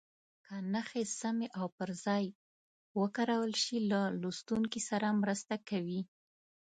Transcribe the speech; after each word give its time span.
که 0.45 0.55
نښې 0.73 1.03
سمې 1.19 1.47
او 1.59 1.65
پر 1.77 1.89
ځای 2.05 2.25
وکارول 2.99 3.53
شي 3.63 3.77
له 3.91 4.01
لوستونکي 4.21 4.81
سره 4.89 5.07
مرسته 5.21 5.55
کوي. 5.69 6.01